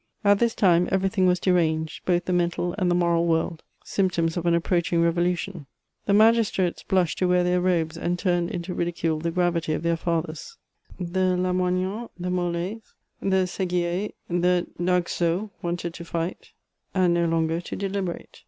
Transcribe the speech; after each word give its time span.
At 0.23 0.39
this 0.39 0.55
time 0.55 0.89
every 0.91 1.09
thing 1.09 1.27
was 1.27 1.39
deranged, 1.39 2.05
both 2.07 2.25
the 2.25 2.33
mental 2.33 2.73
and 2.79 2.89
the 2.89 2.95
moral 2.95 3.27
world,— 3.27 3.61
symptoms 3.93 4.35
of 4.35 4.47
an 4.47 4.55
approaching 4.55 4.99
revolution. 5.03 5.67
The 6.07 6.13
magistrates 6.13 6.81
blushed 6.81 7.19
to 7.19 7.27
wear 7.27 7.43
their 7.43 7.61
robes, 7.61 7.99
and 7.99 8.17
turned 8.17 8.49
into 8.49 8.73
ridicule 8.73 9.19
the 9.19 9.29
gravity 9.29 9.73
of 9.73 9.83
their 9.83 9.95
fathers. 9.97 10.57
The 10.99 11.37
Lamoignons, 11.37 12.09
the 12.19 12.31
Moles, 12.31 12.95
the 13.21 13.45
Seguiers, 13.45 14.13
the 14.27 14.65
d'Aguesseaus, 14.83 15.51
wanted 15.61 15.93
to 15.93 16.03
fight, 16.03 16.53
and 16.95 17.13
no 17.13 17.25
longer 17.27 17.61
to 17.61 17.75
deliberate. 17.75 18.39